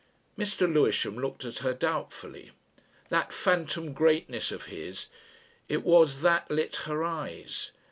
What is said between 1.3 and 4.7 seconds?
at her doubtfully. That phantom greatness of